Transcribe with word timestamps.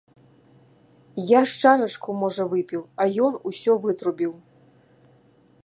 Я 1.27 1.41
з 1.51 1.59
чарачку, 1.61 2.15
можа, 2.23 2.43
выпіў, 2.53 2.81
а 3.05 3.07
ён 3.27 3.33
усё 3.51 3.71
вытрубіў. 3.85 4.33